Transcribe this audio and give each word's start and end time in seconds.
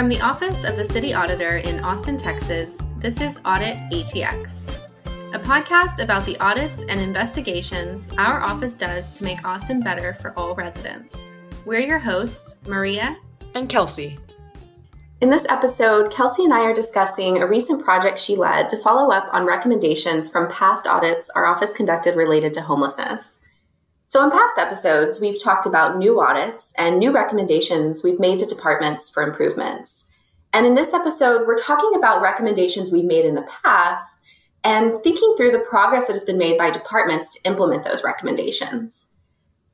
From 0.00 0.08
the 0.08 0.22
Office 0.22 0.64
of 0.64 0.76
the 0.76 0.84
City 0.84 1.12
Auditor 1.12 1.58
in 1.58 1.84
Austin, 1.84 2.16
Texas, 2.16 2.80
this 3.00 3.20
is 3.20 3.38
Audit 3.44 3.76
ATX, 3.92 4.66
a 5.34 5.38
podcast 5.38 6.02
about 6.02 6.24
the 6.24 6.40
audits 6.40 6.84
and 6.84 6.98
investigations 6.98 8.10
our 8.16 8.40
office 8.40 8.76
does 8.76 9.12
to 9.12 9.24
make 9.24 9.44
Austin 9.44 9.82
better 9.82 10.14
for 10.14 10.32
all 10.38 10.54
residents. 10.54 11.26
We're 11.66 11.80
your 11.80 11.98
hosts, 11.98 12.56
Maria 12.66 13.18
and 13.54 13.68
Kelsey. 13.68 14.18
In 15.20 15.28
this 15.28 15.44
episode, 15.50 16.10
Kelsey 16.10 16.44
and 16.44 16.54
I 16.54 16.60
are 16.60 16.72
discussing 16.72 17.36
a 17.36 17.46
recent 17.46 17.84
project 17.84 18.18
she 18.18 18.36
led 18.36 18.70
to 18.70 18.78
follow 18.78 19.10
up 19.10 19.28
on 19.34 19.44
recommendations 19.44 20.30
from 20.30 20.50
past 20.50 20.86
audits 20.86 21.28
our 21.36 21.44
office 21.44 21.74
conducted 21.74 22.16
related 22.16 22.54
to 22.54 22.62
homelessness. 22.62 23.40
So, 24.10 24.24
in 24.24 24.32
past 24.32 24.58
episodes, 24.58 25.20
we've 25.20 25.40
talked 25.40 25.66
about 25.66 25.96
new 25.96 26.20
audits 26.20 26.74
and 26.76 26.98
new 26.98 27.12
recommendations 27.12 28.02
we've 28.02 28.18
made 28.18 28.40
to 28.40 28.44
departments 28.44 29.08
for 29.08 29.22
improvements. 29.22 30.08
And 30.52 30.66
in 30.66 30.74
this 30.74 30.92
episode, 30.92 31.46
we're 31.46 31.56
talking 31.56 31.92
about 31.94 32.20
recommendations 32.20 32.90
we've 32.90 33.04
made 33.04 33.24
in 33.24 33.36
the 33.36 33.46
past 33.62 34.20
and 34.64 35.00
thinking 35.04 35.34
through 35.36 35.52
the 35.52 35.60
progress 35.60 36.08
that 36.08 36.14
has 36.14 36.24
been 36.24 36.38
made 36.38 36.58
by 36.58 36.70
departments 36.70 37.34
to 37.34 37.48
implement 37.48 37.84
those 37.84 38.02
recommendations. 38.02 39.10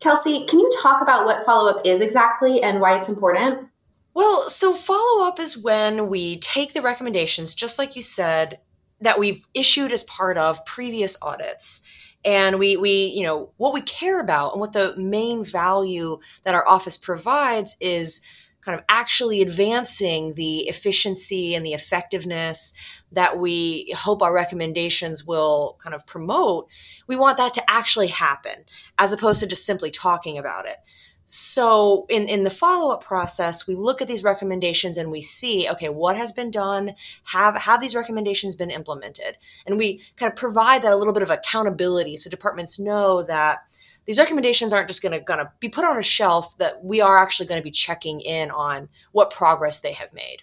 Kelsey, 0.00 0.44
can 0.44 0.58
you 0.58 0.70
talk 0.82 1.00
about 1.00 1.24
what 1.24 1.46
follow 1.46 1.70
up 1.70 1.86
is 1.86 2.02
exactly 2.02 2.62
and 2.62 2.78
why 2.78 2.98
it's 2.98 3.08
important? 3.08 3.68
Well, 4.12 4.50
so 4.50 4.74
follow 4.74 5.26
up 5.26 5.40
is 5.40 5.56
when 5.56 6.10
we 6.10 6.40
take 6.40 6.74
the 6.74 6.82
recommendations, 6.82 7.54
just 7.54 7.78
like 7.78 7.96
you 7.96 8.02
said, 8.02 8.58
that 9.00 9.18
we've 9.18 9.46
issued 9.54 9.92
as 9.92 10.04
part 10.04 10.36
of 10.36 10.62
previous 10.66 11.16
audits 11.22 11.84
and 12.26 12.58
we 12.58 12.76
we 12.76 13.06
you 13.06 13.22
know 13.22 13.50
what 13.56 13.72
we 13.72 13.80
care 13.80 14.20
about 14.20 14.52
and 14.52 14.60
what 14.60 14.74
the 14.74 14.94
main 14.96 15.44
value 15.44 16.18
that 16.42 16.54
our 16.54 16.68
office 16.68 16.98
provides 16.98 17.76
is 17.80 18.20
kind 18.66 18.76
of 18.76 18.84
actually 18.88 19.42
advancing 19.42 20.34
the 20.34 20.62
efficiency 20.62 21.54
and 21.54 21.64
the 21.64 21.72
effectiveness 21.72 22.74
that 23.12 23.38
we 23.38 23.94
hope 23.96 24.22
our 24.22 24.34
recommendations 24.34 25.24
will 25.24 25.78
kind 25.80 25.94
of 25.94 26.04
promote. 26.04 26.66
We 27.06 27.14
want 27.14 27.38
that 27.38 27.54
to 27.54 27.70
actually 27.70 28.08
happen 28.08 28.64
as 28.98 29.12
opposed 29.12 29.38
to 29.38 29.46
just 29.46 29.64
simply 29.64 29.92
talking 29.92 30.36
about 30.36 30.66
it 30.66 30.78
so 31.26 32.06
in, 32.08 32.28
in 32.28 32.44
the 32.44 32.50
follow-up 32.50 33.02
process 33.02 33.66
we 33.66 33.74
look 33.74 34.00
at 34.00 34.06
these 34.06 34.22
recommendations 34.22 34.96
and 34.96 35.10
we 35.10 35.20
see 35.20 35.68
okay 35.68 35.88
what 35.88 36.16
has 36.16 36.32
been 36.32 36.50
done? 36.50 36.94
Have 37.24 37.56
have 37.56 37.80
these 37.80 37.94
recommendations 37.94 38.56
been 38.56 38.70
implemented? 38.70 39.36
And 39.66 39.76
we 39.76 40.02
kind 40.16 40.32
of 40.32 40.36
provide 40.36 40.82
that 40.82 40.92
a 40.92 40.96
little 40.96 41.12
bit 41.12 41.24
of 41.24 41.30
accountability 41.30 42.16
so 42.16 42.30
departments 42.30 42.78
know 42.78 43.22
that 43.24 43.64
these 44.06 44.18
recommendations 44.18 44.72
aren't 44.72 44.88
just 44.88 45.02
going 45.02 45.20
to 45.20 45.52
be 45.58 45.68
put 45.68 45.84
on 45.84 45.98
a 45.98 46.02
shelf 46.02 46.56
that 46.58 46.84
we 46.84 47.00
are 47.00 47.18
actually 47.18 47.46
going 47.46 47.60
to 47.60 47.64
be 47.64 47.72
checking 47.72 48.20
in 48.20 48.50
on 48.52 48.88
what 49.10 49.32
progress 49.32 49.80
they 49.80 49.92
have 49.92 50.12
made. 50.12 50.38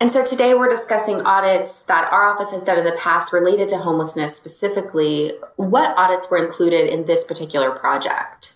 And 0.00 0.10
so 0.10 0.24
today 0.24 0.54
we're 0.54 0.68
discussing 0.68 1.20
audits 1.22 1.84
that 1.84 2.12
our 2.12 2.28
office 2.28 2.50
has 2.50 2.64
done 2.64 2.78
in 2.78 2.84
the 2.84 2.98
past 2.98 3.32
related 3.32 3.68
to 3.70 3.78
homelessness 3.78 4.36
specifically. 4.36 5.32
What 5.54 5.96
audits 5.96 6.28
were 6.30 6.36
included 6.36 6.92
in 6.92 7.04
this 7.04 7.24
particular 7.24 7.70
project 7.70 8.53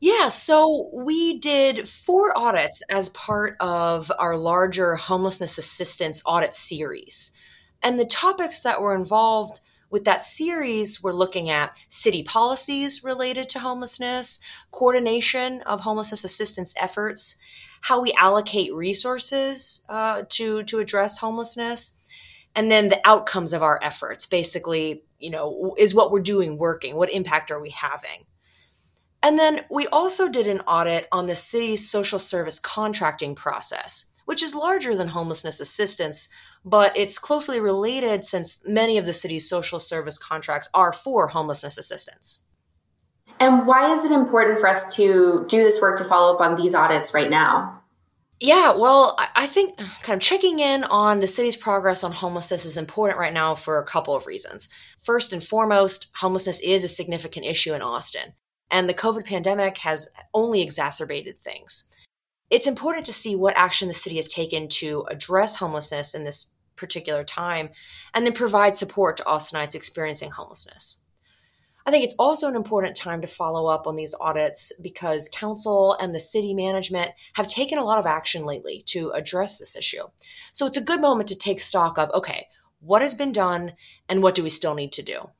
yeah, 0.00 0.28
so 0.28 0.90
we 0.92 1.38
did 1.38 1.88
four 1.88 2.36
audits 2.38 2.82
as 2.88 3.08
part 3.10 3.56
of 3.58 4.12
our 4.18 4.36
larger 4.36 4.94
homelessness 4.94 5.58
assistance 5.58 6.22
audit 6.24 6.54
series. 6.54 7.32
And 7.82 7.98
the 7.98 8.04
topics 8.04 8.62
that 8.62 8.80
were 8.80 8.94
involved 8.94 9.60
with 9.90 10.04
that 10.04 10.22
series 10.22 11.02
were 11.02 11.12
looking 11.12 11.50
at 11.50 11.76
city 11.88 12.22
policies 12.22 13.02
related 13.02 13.48
to 13.50 13.58
homelessness, 13.58 14.40
coordination 14.70 15.62
of 15.62 15.80
homelessness 15.80 16.24
assistance 16.24 16.74
efforts, 16.78 17.40
how 17.80 18.00
we 18.00 18.12
allocate 18.12 18.74
resources 18.74 19.84
uh, 19.88 20.22
to 20.28 20.62
to 20.64 20.78
address 20.78 21.18
homelessness, 21.18 22.00
and 22.54 22.70
then 22.70 22.88
the 22.88 23.00
outcomes 23.04 23.52
of 23.52 23.62
our 23.62 23.80
efforts. 23.82 24.26
Basically, 24.26 25.02
you 25.18 25.30
know, 25.30 25.74
is 25.78 25.94
what 25.94 26.12
we're 26.12 26.20
doing 26.20 26.56
working? 26.58 26.94
What 26.94 27.12
impact 27.12 27.50
are 27.50 27.60
we 27.60 27.70
having? 27.70 28.27
And 29.22 29.38
then 29.38 29.64
we 29.70 29.86
also 29.88 30.28
did 30.28 30.46
an 30.46 30.60
audit 30.60 31.08
on 31.10 31.26
the 31.26 31.36
city's 31.36 31.90
social 31.90 32.18
service 32.18 32.60
contracting 32.60 33.34
process, 33.34 34.12
which 34.26 34.42
is 34.42 34.54
larger 34.54 34.96
than 34.96 35.08
homelessness 35.08 35.60
assistance, 35.60 36.28
but 36.64 36.96
it's 36.96 37.18
closely 37.18 37.60
related 37.60 38.24
since 38.24 38.62
many 38.66 38.96
of 38.96 39.06
the 39.06 39.12
city's 39.12 39.48
social 39.48 39.80
service 39.80 40.18
contracts 40.18 40.68
are 40.72 40.92
for 40.92 41.28
homelessness 41.28 41.78
assistance. 41.78 42.44
And 43.40 43.66
why 43.66 43.92
is 43.92 44.04
it 44.04 44.12
important 44.12 44.60
for 44.60 44.68
us 44.68 44.94
to 44.96 45.44
do 45.48 45.62
this 45.62 45.80
work 45.80 45.98
to 45.98 46.04
follow 46.04 46.34
up 46.34 46.40
on 46.40 46.56
these 46.56 46.74
audits 46.74 47.14
right 47.14 47.30
now? 47.30 47.82
Yeah, 48.40 48.76
well, 48.76 49.18
I 49.34 49.48
think 49.48 49.78
kind 50.02 50.16
of 50.16 50.20
checking 50.20 50.60
in 50.60 50.84
on 50.84 51.18
the 51.18 51.26
city's 51.26 51.56
progress 51.56 52.04
on 52.04 52.12
homelessness 52.12 52.64
is 52.64 52.76
important 52.76 53.18
right 53.18 53.32
now 53.32 53.56
for 53.56 53.80
a 53.80 53.84
couple 53.84 54.14
of 54.14 54.26
reasons. 54.26 54.68
First 55.02 55.32
and 55.32 55.42
foremost, 55.42 56.10
homelessness 56.14 56.60
is 56.60 56.84
a 56.84 56.88
significant 56.88 57.46
issue 57.46 57.74
in 57.74 57.82
Austin 57.82 58.32
and 58.70 58.88
the 58.88 58.94
COVID 58.94 59.24
pandemic 59.24 59.78
has 59.78 60.08
only 60.34 60.62
exacerbated 60.62 61.40
things. 61.40 61.90
It's 62.50 62.66
important 62.66 63.06
to 63.06 63.12
see 63.12 63.36
what 63.36 63.56
action 63.56 63.88
the 63.88 63.94
city 63.94 64.16
has 64.16 64.28
taken 64.28 64.68
to 64.68 65.04
address 65.10 65.56
homelessness 65.56 66.14
in 66.14 66.24
this 66.24 66.54
particular 66.76 67.24
time 67.24 67.70
and 68.14 68.24
then 68.24 68.32
provide 68.32 68.76
support 68.76 69.16
to 69.18 69.24
Austinites 69.24 69.74
experiencing 69.74 70.30
homelessness. 70.30 71.04
I 71.84 71.90
think 71.90 72.04
it's 72.04 72.14
also 72.18 72.48
an 72.48 72.56
important 72.56 72.96
time 72.96 73.22
to 73.22 73.26
follow 73.26 73.66
up 73.66 73.86
on 73.86 73.96
these 73.96 74.14
audits 74.20 74.72
because 74.82 75.30
council 75.32 75.94
and 75.94 76.14
the 76.14 76.20
city 76.20 76.52
management 76.52 77.12
have 77.34 77.46
taken 77.46 77.78
a 77.78 77.84
lot 77.84 77.98
of 77.98 78.04
action 78.04 78.44
lately 78.44 78.82
to 78.88 79.10
address 79.12 79.58
this 79.58 79.74
issue. 79.74 80.02
So 80.52 80.66
it's 80.66 80.76
a 80.76 80.82
good 80.82 81.00
moment 81.00 81.28
to 81.30 81.38
take 81.38 81.60
stock 81.60 81.98
of 81.98 82.10
okay, 82.10 82.46
what 82.80 83.02
has 83.02 83.14
been 83.14 83.32
done 83.32 83.72
and 84.08 84.22
what 84.22 84.34
do 84.34 84.42
we 84.42 84.50
still 84.50 84.74
need 84.74 84.92
to 84.92 85.02
do? 85.02 85.30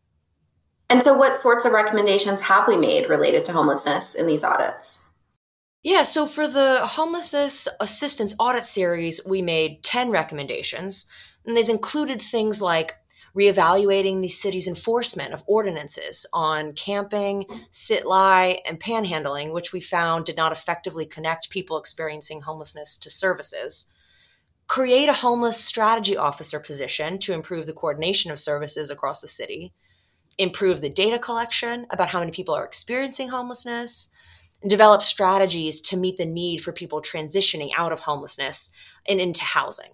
And 0.91 1.03
so, 1.03 1.15
what 1.15 1.37
sorts 1.37 1.65
of 1.65 1.72
recommendations 1.72 2.41
have 2.43 2.66
we 2.66 2.76
made 2.76 3.10
related 3.10 3.44
to 3.47 3.53
homelessness 3.53 4.15
in 4.15 4.26
these 4.26 4.43
audits? 4.43 5.04
Yeah, 5.82 6.03
so 6.03 6.26
for 6.26 6.49
the 6.49 6.87
homelessness 6.87 7.69
assistance 7.81 8.34
audit 8.38 8.65
series, 8.65 9.21
we 9.27 9.43
made 9.43 9.82
10 9.84 10.10
recommendations. 10.10 11.09
And 11.47 11.56
these 11.56 11.69
included 11.69 12.21
things 12.21 12.60
like 12.60 12.94
reevaluating 13.37 14.21
the 14.21 14.28
city's 14.28 14.66
enforcement 14.66 15.32
of 15.32 15.44
ordinances 15.47 16.27
on 16.32 16.72
camping, 16.72 17.44
sit 17.71 18.06
lie, 18.06 18.60
and 18.66 18.81
panhandling, 18.81 19.53
which 19.53 19.72
we 19.72 19.81
found 19.81 20.25
did 20.25 20.37
not 20.37 20.53
effectively 20.53 21.06
connect 21.06 21.50
people 21.50 21.78
experiencing 21.78 22.41
homelessness 22.41 22.98
to 22.98 23.10
services. 23.10 23.93
Create 24.66 25.09
a 25.09 25.15
homeless 25.15 25.62
strategy 25.62 26.16
officer 26.16 26.59
position 26.59 27.19
to 27.19 27.32
improve 27.32 27.66
the 27.66 27.72
coordination 27.72 28.31
of 28.31 28.41
services 28.41 28.91
across 28.91 29.21
the 29.21 29.28
city 29.28 29.72
improve 30.38 30.81
the 30.81 30.88
data 30.88 31.19
collection 31.19 31.87
about 31.91 32.09
how 32.09 32.21
many 32.21 32.32
people 32.32 32.54
are 32.54 32.65
experiencing 32.65 33.28
homelessness, 33.28 34.12
and 34.62 34.71
develop 34.71 35.03
strategies 35.03 35.81
to 35.82 35.97
meet 35.97 36.16
the 36.16 36.26
need 36.26 36.59
for 36.59 36.72
people 36.72 37.03
transitioning 37.03 37.71
out 37.76 37.93
of 37.93 38.00
homelessness 38.00 38.72
and 39.09 39.21
into 39.21 39.44
housing. 39.44 39.93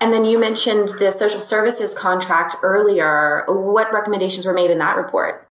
And 0.00 0.12
then 0.12 0.24
you 0.24 0.38
mentioned 0.38 0.90
the 0.98 1.10
social 1.10 1.40
services 1.40 1.94
contract 1.94 2.56
earlier. 2.62 3.44
What 3.48 3.92
recommendations 3.92 4.44
were 4.44 4.52
made 4.52 4.70
in 4.70 4.78
that 4.78 4.96
report? 4.96 5.48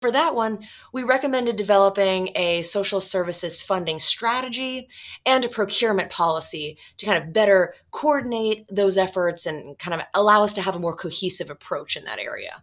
For 0.00 0.10
that 0.10 0.34
one, 0.34 0.66
we 0.92 1.02
recommended 1.02 1.56
developing 1.56 2.30
a 2.34 2.62
social 2.62 3.00
services 3.00 3.62
funding 3.62 3.98
strategy 3.98 4.88
and 5.24 5.44
a 5.44 5.48
procurement 5.48 6.10
policy 6.10 6.78
to 6.98 7.06
kind 7.06 7.22
of 7.22 7.32
better 7.32 7.74
coordinate 7.90 8.66
those 8.70 8.98
efforts 8.98 9.46
and 9.46 9.78
kind 9.78 9.98
of 9.98 10.06
allow 10.12 10.42
us 10.42 10.54
to 10.54 10.62
have 10.62 10.76
a 10.76 10.80
more 10.80 10.96
cohesive 10.96 11.48
approach 11.48 11.96
in 11.96 12.04
that 12.04 12.18
area. 12.18 12.62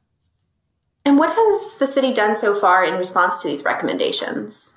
And 1.06 1.18
what 1.18 1.34
has 1.34 1.78
the 1.78 1.88
city 1.88 2.14
done 2.14 2.36
so 2.36 2.54
far 2.54 2.84
in 2.86 2.96
response 2.96 3.42
to 3.42 3.48
these 3.48 3.64
recommendations? 3.64 4.76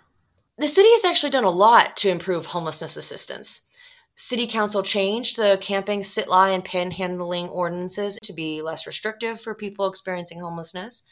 The 0.56 0.68
city 0.68 0.88
has 0.92 1.04
actually 1.04 1.30
done 1.30 1.44
a 1.44 1.50
lot 1.50 1.96
to 1.98 2.08
improve 2.08 2.46
homelessness 2.46 2.96
assistance. 2.96 3.68
City 4.16 4.46
Council 4.46 4.82
changed 4.82 5.36
the 5.36 5.58
camping, 5.60 6.04
sit 6.04 6.28
lie, 6.28 6.50
and 6.50 6.64
panhandling 6.64 7.50
ordinances 7.50 8.16
to 8.22 8.32
be 8.32 8.62
less 8.62 8.86
restrictive 8.86 9.40
for 9.40 9.54
people 9.54 9.88
experiencing 9.88 10.40
homelessness. 10.40 11.04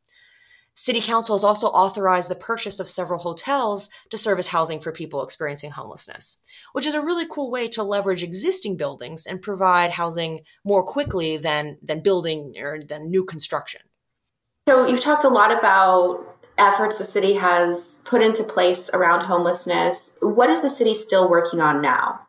City 0.75 1.01
Council 1.01 1.35
has 1.35 1.43
also 1.43 1.67
authorized 1.67 2.29
the 2.29 2.35
purchase 2.35 2.79
of 2.79 2.87
several 2.87 3.19
hotels 3.19 3.89
to 4.11 4.17
serve 4.17 4.39
as 4.39 4.47
housing 4.47 4.79
for 4.79 4.93
people 4.93 5.21
experiencing 5.21 5.71
homelessness, 5.71 6.41
which 6.71 6.87
is 6.87 6.93
a 6.93 7.01
really 7.01 7.25
cool 7.29 7.51
way 7.51 7.67
to 7.67 7.83
leverage 7.83 8.23
existing 8.23 8.77
buildings 8.77 9.25
and 9.25 9.41
provide 9.41 9.91
housing 9.91 10.39
more 10.63 10.81
quickly 10.81 11.35
than, 11.35 11.77
than 11.83 11.99
building 11.99 12.53
or 12.57 12.79
than 12.81 13.11
new 13.11 13.25
construction. 13.25 13.81
So, 14.69 14.87
you've 14.87 15.01
talked 15.01 15.25
a 15.25 15.29
lot 15.29 15.51
about 15.51 16.37
efforts 16.57 16.97
the 16.97 17.03
city 17.03 17.33
has 17.33 17.99
put 18.05 18.21
into 18.21 18.43
place 18.43 18.89
around 18.93 19.25
homelessness. 19.25 20.17
What 20.21 20.49
is 20.49 20.61
the 20.61 20.69
city 20.69 20.93
still 20.93 21.29
working 21.29 21.59
on 21.59 21.81
now? 21.81 22.21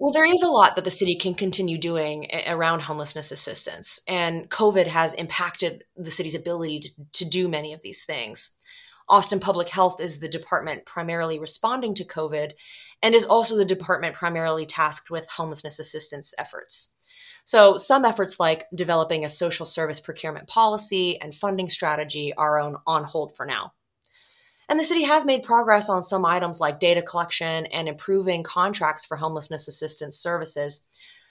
Well, 0.00 0.12
there 0.12 0.24
is 0.24 0.42
a 0.42 0.48
lot 0.48 0.76
that 0.76 0.84
the 0.84 0.92
city 0.92 1.16
can 1.16 1.34
continue 1.34 1.76
doing 1.76 2.30
around 2.46 2.82
homelessness 2.82 3.32
assistance, 3.32 4.00
and 4.06 4.48
COVID 4.48 4.86
has 4.86 5.12
impacted 5.14 5.82
the 5.96 6.12
city's 6.12 6.36
ability 6.36 6.80
to, 6.80 7.24
to, 7.24 7.28
do 7.28 7.48
many 7.48 7.72
of 7.72 7.82
these 7.82 8.04
things. 8.04 8.58
Austin 9.08 9.40
Public 9.40 9.68
Health 9.68 10.00
is 10.00 10.20
the 10.20 10.28
department 10.28 10.86
primarily 10.86 11.40
responding 11.40 11.94
to 11.94 12.04
COVID 12.04 12.52
and 13.02 13.12
is 13.12 13.26
also 13.26 13.56
the 13.56 13.64
department 13.64 14.14
primarily 14.14 14.66
tasked 14.66 15.10
with 15.10 15.28
homelessness 15.28 15.80
assistance 15.80 16.32
efforts. 16.38 16.96
So, 17.44 17.76
some 17.76 18.04
efforts 18.04 18.38
like 18.38 18.66
developing 18.72 19.24
a 19.24 19.28
social 19.28 19.66
service 19.66 19.98
procurement 19.98 20.46
policy 20.46 21.20
and 21.20 21.34
funding 21.34 21.68
strategy 21.68 22.32
are 22.34 22.60
on, 22.60 22.76
on 22.86 23.02
hold 23.02 23.34
for 23.34 23.46
now. 23.46 23.72
And 24.68 24.78
the 24.78 24.84
city 24.84 25.02
has 25.04 25.24
made 25.24 25.44
progress 25.44 25.88
on 25.88 26.02
some 26.02 26.24
items 26.24 26.60
like 26.60 26.78
data 26.78 27.00
collection 27.00 27.66
and 27.66 27.88
improving 27.88 28.42
contracts 28.42 29.04
for 29.04 29.16
homelessness 29.16 29.66
assistance 29.66 30.16
services. 30.18 30.86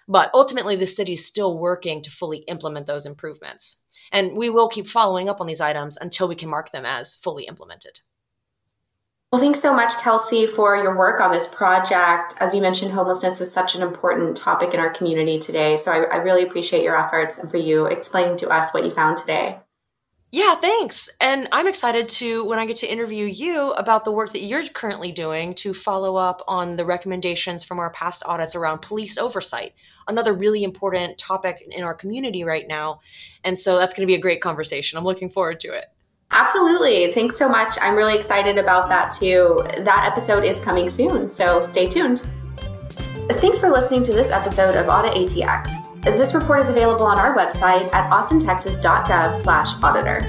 But 0.07 0.31
ultimately, 0.33 0.75
the 0.75 0.87
city 0.87 1.13
is 1.13 1.25
still 1.25 1.57
working 1.57 2.01
to 2.01 2.11
fully 2.11 2.39
implement 2.47 2.87
those 2.87 3.05
improvements. 3.05 3.85
And 4.11 4.35
we 4.35 4.49
will 4.49 4.69
keep 4.69 4.87
following 4.87 5.29
up 5.29 5.41
on 5.41 5.47
these 5.47 5.61
items 5.61 5.97
until 5.97 6.27
we 6.27 6.35
can 6.35 6.49
mark 6.49 6.71
them 6.71 6.85
as 6.85 7.13
fully 7.13 7.43
implemented. 7.43 7.99
Well, 9.31 9.41
thanks 9.41 9.59
so 9.59 9.75
much, 9.75 9.93
Kelsey, 9.95 10.47
for 10.47 10.77
your 10.77 10.95
work 10.95 11.19
on 11.19 11.31
this 11.31 11.53
project. 11.53 12.35
As 12.39 12.55
you 12.55 12.61
mentioned, 12.61 12.93
homelessness 12.93 13.41
is 13.41 13.51
such 13.51 13.75
an 13.75 13.81
important 13.81 14.37
topic 14.37 14.73
in 14.73 14.79
our 14.79 14.89
community 14.89 15.37
today. 15.37 15.75
So 15.75 15.91
I, 15.91 15.97
I 16.03 16.15
really 16.17 16.43
appreciate 16.43 16.81
your 16.81 16.97
efforts 16.97 17.37
and 17.37 17.51
for 17.51 17.57
you 17.57 17.87
explaining 17.87 18.37
to 18.37 18.49
us 18.49 18.73
what 18.73 18.85
you 18.85 18.91
found 18.91 19.17
today. 19.17 19.59
Yeah, 20.31 20.55
thanks. 20.55 21.09
And 21.21 21.47
I'm 21.53 21.67
excited 21.67 22.09
to 22.09 22.43
when 22.43 22.59
I 22.59 22.65
get 22.65 22.77
to 22.77 22.91
interview 22.91 23.25
you 23.25 23.71
about 23.71 24.03
the 24.03 24.11
work 24.11 24.33
that 24.33 24.41
you're 24.41 24.67
currently 24.67 25.11
doing 25.11 25.53
to 25.55 25.73
follow 25.73 26.17
up 26.17 26.43
on 26.49 26.75
the 26.75 26.83
recommendations 26.83 27.63
from 27.63 27.79
our 27.79 27.91
past 27.91 28.23
audits 28.25 28.53
around 28.53 28.81
police 28.81 29.17
oversight, 29.17 29.73
another 30.07 30.33
really 30.33 30.63
important 30.63 31.17
topic 31.17 31.65
in 31.71 31.81
our 31.81 31.93
community 31.93 32.43
right 32.43 32.67
now. 32.67 32.99
And 33.45 33.57
so 33.57 33.79
that's 33.79 33.93
going 33.93 34.05
to 34.05 34.11
be 34.11 34.15
a 34.15 34.21
great 34.21 34.41
conversation. 34.41 34.97
I'm 34.97 35.05
looking 35.05 35.29
forward 35.29 35.61
to 35.61 35.69
it. 35.69 35.85
Absolutely. 36.29 37.13
Thanks 37.13 37.37
so 37.37 37.47
much. 37.47 37.77
I'm 37.81 37.95
really 37.95 38.15
excited 38.15 38.57
about 38.57 38.89
that 38.89 39.13
too. 39.13 39.63
That 39.79 40.09
episode 40.11 40.43
is 40.43 40.59
coming 40.59 40.89
soon, 40.89 41.29
so 41.29 41.61
stay 41.61 41.87
tuned. 41.87 42.21
Thanks 43.31 43.59
for 43.59 43.69
listening 43.69 44.03
to 44.03 44.13
this 44.13 44.31
episode 44.31 44.75
of 44.75 44.89
Audit 44.89 45.13
ATX. 45.13 45.96
This 46.15 46.33
report 46.33 46.61
is 46.61 46.69
available 46.69 47.05
on 47.05 47.19
our 47.19 47.35
website 47.35 47.93
at 47.93 48.11
austintexas.gov 48.11 49.37
slash 49.37 49.69
auditor. 49.83 50.21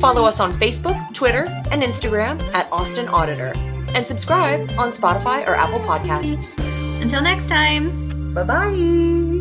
Follow 0.00 0.24
us 0.24 0.40
on 0.40 0.52
Facebook, 0.52 1.14
Twitter, 1.14 1.44
and 1.70 1.82
Instagram 1.82 2.40
at 2.52 2.70
Austin 2.70 3.08
Auditor. 3.08 3.52
And 3.94 4.06
subscribe 4.06 4.70
on 4.78 4.90
Spotify 4.90 5.46
or 5.46 5.54
Apple 5.54 5.80
Podcasts. 5.80 6.58
Until 7.00 7.22
next 7.22 7.48
time. 7.48 8.34
Bye-bye. 8.34 9.33